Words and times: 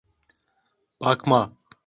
Bakma. 0.99 1.41